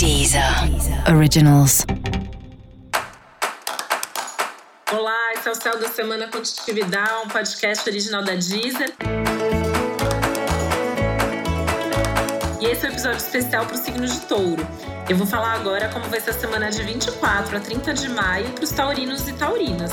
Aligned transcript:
Deezer 0.00 0.42
Originals. 1.14 1.84
Olá, 4.90 5.34
esse 5.34 5.46
é 5.46 5.52
o 5.52 5.54
Céu 5.54 5.78
da 5.78 5.88
Semana 5.88 6.26
Contitividade, 6.28 7.12
um 7.22 7.28
podcast 7.28 7.86
original 7.86 8.24
da 8.24 8.32
Deezer. 8.32 8.94
E 12.58 12.64
esse 12.64 12.86
é 12.86 12.88
um 12.88 12.92
episódio 12.92 13.18
especial 13.18 13.66
para 13.66 13.74
o 13.74 13.78
signo 13.78 14.06
de 14.06 14.20
touro. 14.20 14.66
Eu 15.06 15.18
vou 15.18 15.26
falar 15.26 15.52
agora 15.52 15.90
como 15.90 16.06
vai 16.06 16.18
ser 16.18 16.30
a 16.30 16.32
semana 16.32 16.70
de 16.70 16.82
24 16.82 17.58
a 17.58 17.60
30 17.60 17.92
de 17.92 18.08
maio 18.08 18.48
para 18.52 18.64
os 18.64 18.70
taurinos 18.70 19.28
e 19.28 19.34
taurinas. 19.34 19.92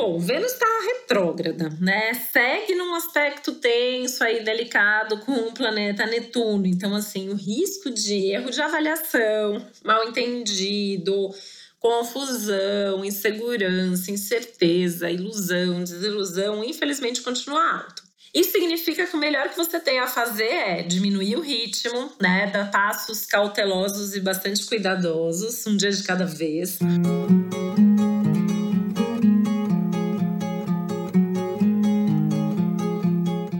Bom, 0.00 0.18
Vênus 0.18 0.52
está 0.52 0.66
retrógrada, 0.82 1.68
né? 1.78 2.14
Segue 2.14 2.74
num 2.74 2.94
aspecto 2.94 3.52
tenso 3.56 4.24
aí, 4.24 4.42
delicado, 4.42 5.18
com 5.18 5.32
o 5.32 5.52
planeta 5.52 6.06
Netuno. 6.06 6.66
Então, 6.66 6.94
assim, 6.94 7.28
o 7.28 7.34
risco 7.34 7.90
de 7.90 8.14
erro 8.32 8.50
de 8.50 8.62
avaliação, 8.62 9.62
mal 9.84 10.08
entendido, 10.08 11.28
confusão, 11.78 13.04
insegurança, 13.04 14.10
incerteza, 14.10 15.10
ilusão, 15.10 15.84
desilusão, 15.84 16.64
infelizmente 16.64 17.20
continua 17.20 17.82
alto. 17.82 18.02
Isso 18.32 18.52
significa 18.52 19.06
que 19.06 19.14
o 19.14 19.20
melhor 19.20 19.50
que 19.50 19.56
você 19.58 19.78
tem 19.78 19.98
a 19.98 20.06
fazer 20.06 20.44
é 20.44 20.82
diminuir 20.82 21.36
o 21.36 21.42
ritmo, 21.42 22.10
né? 22.18 22.46
Dar 22.50 22.70
passos 22.70 23.26
cautelosos 23.26 24.16
e 24.16 24.20
bastante 24.20 24.64
cuidadosos, 24.64 25.66
um 25.66 25.76
dia 25.76 25.90
de 25.90 26.02
cada 26.04 26.24
vez. 26.24 26.78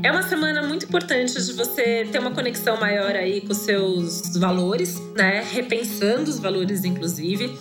É 0.02 0.10
uma 0.10 0.22
semana 0.22 0.62
muito 0.62 0.86
importante 0.86 1.34
de 1.34 1.52
você 1.52 2.08
ter 2.10 2.18
uma 2.18 2.30
conexão 2.30 2.80
maior 2.80 3.14
aí 3.14 3.42
com 3.42 3.52
seus 3.52 4.34
valores, 4.36 4.98
né? 5.14 5.44
Repensando 5.52 6.30
os 6.30 6.38
valores, 6.38 6.84
inclusive. 6.84 7.54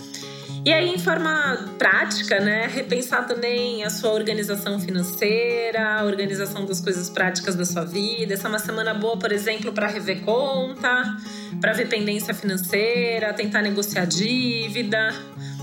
E 0.66 0.72
aí, 0.72 0.90
em 0.90 0.98
forma 0.98 1.70
prática, 1.78 2.40
né, 2.40 2.68
repensar 2.68 3.26
também 3.26 3.84
a 3.84 3.90
sua 3.90 4.12
organização 4.12 4.80
financeira, 4.80 6.00
a 6.00 6.04
organização 6.04 6.66
das 6.66 6.80
coisas 6.80 7.10
práticas 7.10 7.56
da 7.56 7.66
sua 7.66 7.84
vida. 7.84 8.34
Essa 8.34 8.48
é 8.48 8.50
uma 8.50 8.60
semana 8.60 8.94
boa, 8.94 9.18
por 9.18 9.32
exemplo, 9.32 9.74
para 9.74 9.88
rever 9.88 10.22
conta, 10.22 11.18
para 11.60 11.74
ver 11.74 11.88
pendência 11.88 12.34
financeira, 12.34 13.34
tentar 13.34 13.62
negociar 13.62 14.06
dívida, 14.06 15.14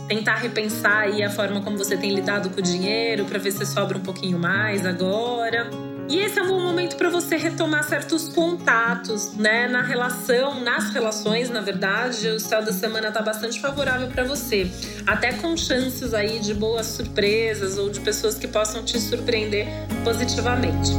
tentar 0.09 0.37
repensar 0.37 1.05
aí 1.05 1.23
a 1.23 1.31
forma 1.31 1.61
como 1.63 1.77
você 1.79 1.97
tem 1.97 2.15
lidado 2.15 2.51
com 2.51 2.61
o 2.61 2.63
dinheiro, 2.63 3.25
para 3.27 3.39
ver 3.39 3.53
se 3.53 3.65
sobra 3.65 3.97
um 3.97 4.03
pouquinho 4.03 4.39
mais 4.39 4.85
agora. 4.85 5.86
E 6.09 6.19
esse 6.19 6.39
é 6.39 6.43
um 6.43 6.49
bom 6.49 6.61
momento 6.61 6.97
para 6.97 7.11
você 7.11 7.37
retomar 7.37 7.83
certos 7.83 8.29
contatos, 8.29 9.35
né? 9.35 9.67
Na 9.67 9.83
relação, 9.83 10.61
nas 10.61 10.91
relações, 10.91 11.51
na 11.51 11.61
verdade, 11.61 12.29
o 12.29 12.39
céu 12.39 12.65
da 12.65 12.73
semana 12.73 13.11
tá 13.11 13.21
bastante 13.21 13.61
favorável 13.61 14.09
para 14.09 14.23
você. 14.23 14.71
Até 15.07 15.33
com 15.33 15.57
chances 15.57 16.15
aí 16.15 16.39
de 16.39 16.55
boas 16.55 16.87
surpresas 16.87 17.77
ou 17.77 17.91
de 17.91 18.01
pessoas 18.01 18.37
que 18.37 18.47
possam 18.47 18.85
te 18.85 19.01
surpreender 19.01 19.67
positivamente. 20.05 20.93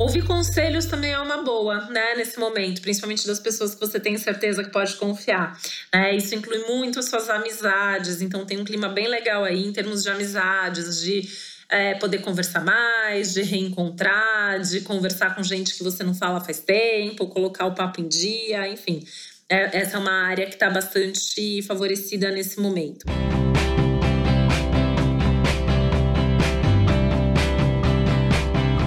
Ouvir 0.00 0.22
conselhos 0.22 0.86
também 0.86 1.12
é 1.12 1.20
uma 1.20 1.42
boa, 1.42 1.84
né, 1.90 2.14
nesse 2.14 2.38
momento, 2.38 2.80
principalmente 2.80 3.26
das 3.26 3.38
pessoas 3.38 3.74
que 3.74 3.80
você 3.80 4.00
tem 4.00 4.16
certeza 4.16 4.64
que 4.64 4.70
pode 4.70 4.96
confiar. 4.96 5.60
Né? 5.92 6.16
Isso 6.16 6.34
inclui 6.34 6.58
muito 6.60 6.98
as 6.98 7.04
suas 7.04 7.28
amizades, 7.28 8.22
então 8.22 8.46
tem 8.46 8.58
um 8.58 8.64
clima 8.64 8.88
bem 8.88 9.06
legal 9.06 9.44
aí 9.44 9.62
em 9.62 9.70
termos 9.70 10.02
de 10.02 10.08
amizades, 10.08 11.02
de 11.02 11.28
é, 11.68 11.92
poder 11.96 12.22
conversar 12.22 12.64
mais, 12.64 13.34
de 13.34 13.42
reencontrar, 13.42 14.58
de 14.60 14.80
conversar 14.80 15.36
com 15.36 15.42
gente 15.42 15.74
que 15.74 15.84
você 15.84 16.02
não 16.02 16.14
fala 16.14 16.40
faz 16.40 16.60
tempo, 16.60 17.28
colocar 17.28 17.66
o 17.66 17.74
papo 17.74 18.00
em 18.00 18.08
dia, 18.08 18.66
enfim. 18.68 19.04
É, 19.50 19.80
essa 19.80 19.98
é 19.98 20.00
uma 20.00 20.28
área 20.28 20.46
que 20.46 20.54
está 20.54 20.70
bastante 20.70 21.60
favorecida 21.64 22.30
nesse 22.30 22.58
momento. 22.58 23.04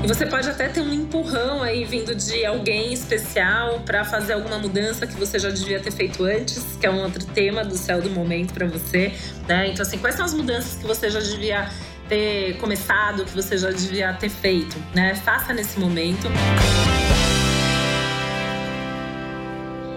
E 0.03 0.07
você 0.07 0.25
pode 0.25 0.49
até 0.49 0.67
ter 0.67 0.81
um 0.81 0.91
empurrão 0.91 1.63
aí 1.63 1.85
vindo 1.85 2.13
de 2.13 2.45
alguém 2.45 2.91
especial 2.91 3.79
para 3.85 4.03
fazer 4.03 4.33
alguma 4.33 4.59
mudança 4.59 5.07
que 5.07 5.15
você 5.15 5.39
já 5.39 5.49
devia 5.49 5.79
ter 5.79 5.91
feito 5.91 6.25
antes, 6.25 6.61
que 6.77 6.85
é 6.85 6.89
um 6.89 7.01
outro 7.01 7.25
tema 7.27 7.63
do 7.63 7.77
céu 7.77 8.01
do 8.01 8.09
momento 8.09 8.53
para 8.53 8.67
você, 8.67 9.13
né? 9.47 9.69
Então 9.69 9.81
assim, 9.81 9.97
quais 9.97 10.15
são 10.15 10.25
as 10.25 10.33
mudanças 10.33 10.75
que 10.75 10.85
você 10.85 11.09
já 11.09 11.21
devia 11.21 11.69
ter 12.09 12.57
começado, 12.57 13.23
que 13.23 13.33
você 13.33 13.57
já 13.57 13.71
devia 13.71 14.11
ter 14.11 14.29
feito, 14.29 14.75
né? 14.93 15.15
Faça 15.15 15.53
nesse 15.53 15.79
momento. 15.79 16.27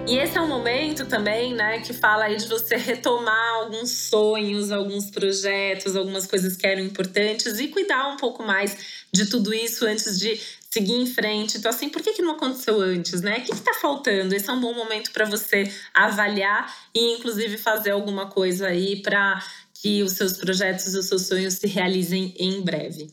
E 0.08 0.18
esse 0.18 0.38
é 0.38 0.40
um 0.40 0.46
momento 0.46 1.04
também, 1.06 1.52
né, 1.52 1.80
que 1.80 1.92
fala 1.92 2.26
aí 2.26 2.36
de 2.36 2.46
você 2.46 2.76
retomar 2.76 3.54
alguns 3.56 3.90
sonhos, 3.90 4.70
alguns 4.70 5.10
projetos, 5.10 5.96
algumas 5.96 6.28
coisas 6.28 6.56
que 6.56 6.64
eram 6.64 6.80
importantes 6.82 7.58
e 7.58 7.66
cuidar 7.66 8.06
um 8.06 8.16
pouco 8.16 8.44
mais 8.44 9.04
de 9.12 9.28
tudo 9.28 9.52
isso 9.52 9.84
antes 9.84 10.16
de 10.16 10.40
seguir 10.70 10.94
em 10.94 11.06
frente. 11.06 11.58
Então, 11.58 11.68
assim, 11.68 11.88
por 11.88 12.00
que, 12.02 12.12
que 12.12 12.22
não 12.22 12.36
aconteceu 12.36 12.80
antes, 12.80 13.20
né? 13.20 13.38
O 13.38 13.42
que 13.42 13.52
está 13.52 13.74
faltando? 13.74 14.32
Esse 14.32 14.48
é 14.48 14.52
um 14.52 14.60
bom 14.60 14.74
momento 14.74 15.10
para 15.10 15.24
você 15.24 15.72
avaliar 15.92 16.72
e, 16.94 17.14
inclusive, 17.14 17.58
fazer 17.58 17.90
alguma 17.90 18.26
coisa 18.26 18.68
aí 18.68 19.02
para 19.02 19.42
que 19.74 20.04
os 20.04 20.12
seus 20.12 20.34
projetos 20.34 20.94
e 20.94 20.98
os 20.98 21.06
seus 21.06 21.26
sonhos 21.26 21.54
se 21.54 21.66
realizem 21.66 22.32
em 22.38 22.60
breve. 22.60 23.12